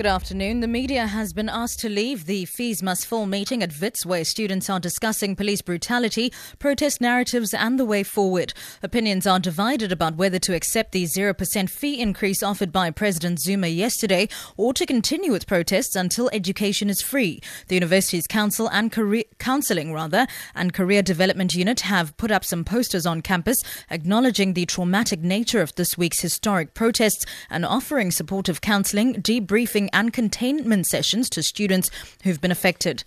[0.00, 0.60] Good afternoon.
[0.60, 4.24] The media has been asked to leave the Fees Must Fall meeting at Wits, where
[4.24, 8.54] students are discussing police brutality, protest narratives, and the way forward.
[8.82, 13.66] Opinions are divided about whether to accept the 0% fee increase offered by President Zuma
[13.66, 17.42] yesterday or to continue with protests until education is free.
[17.68, 22.64] The university's council and career, counseling rather and career development unit have put up some
[22.64, 28.62] posters on campus acknowledging the traumatic nature of this week's historic protests and offering supportive
[28.62, 31.90] counseling, debriefing and containment sessions to students
[32.22, 33.04] who've been affected.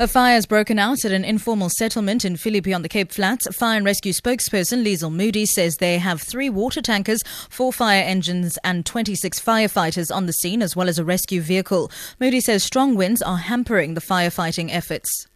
[0.00, 3.48] A fire has broken out at an informal settlement in Philippi on the Cape Flats.
[3.56, 8.58] Fire and rescue spokesperson Liesl Moody says they have three water tankers, four fire engines,
[8.62, 11.90] and 26 firefighters on the scene, as well as a rescue vehicle.
[12.20, 15.26] Moody says strong winds are hampering the firefighting efforts.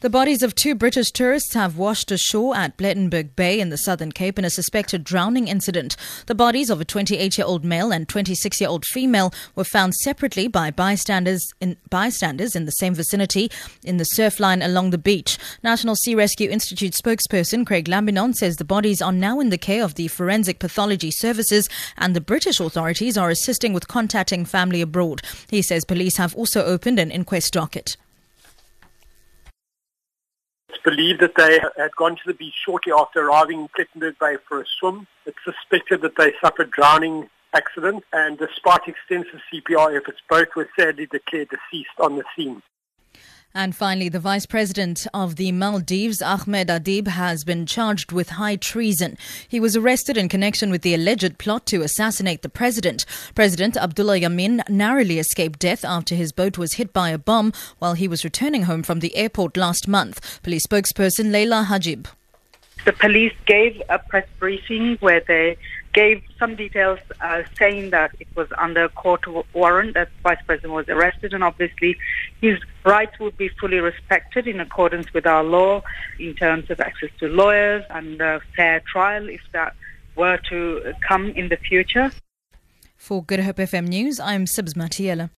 [0.00, 4.12] The bodies of two British tourists have washed ashore at Plettenberg Bay in the Southern
[4.12, 5.96] Cape in a suspected drowning incident.
[6.26, 9.94] The bodies of a 28 year old male and 26 year old female were found
[9.94, 13.50] separately by bystanders in, bystanders in the same vicinity
[13.84, 15.38] in the surf line along the beach.
[15.62, 19.82] National Sea Rescue Institute spokesperson Craig Lambinon says the bodies are now in the care
[19.82, 25.22] of the Forensic Pathology Services and the British authorities are assisting with contacting family abroad.
[25.48, 27.96] He says police have also opened an inquest docket
[30.86, 34.60] believed that they had gone to the beach shortly after arriving in Plettenberg Bay for
[34.60, 35.08] a swim.
[35.26, 41.06] It's suspected that they suffered drowning accident and despite extensive CPR efforts, both were sadly
[41.06, 42.62] declared deceased on the scene.
[43.56, 48.56] And finally, the Vice President of the Maldives, Ahmed Adeeb, has been charged with high
[48.56, 49.16] treason.
[49.48, 53.06] He was arrested in connection with the alleged plot to assassinate the president.
[53.34, 57.94] President Abdullah Yameen narrowly escaped death after his boat was hit by a bomb while
[57.94, 60.42] he was returning home from the airport last month.
[60.42, 62.08] Police spokesperson Leila Hajib.
[62.84, 65.56] The police gave a press briefing where they
[65.96, 70.86] gave some details uh, saying that it was under court warrant that Vice President was
[70.90, 71.96] arrested, and obviously
[72.42, 75.82] his rights would be fully respected in accordance with our law
[76.20, 79.74] in terms of access to lawyers and a fair trial if that
[80.16, 82.12] were to come in the future.
[82.96, 85.30] For Good Hope FM News, I'm Sibs Matiela.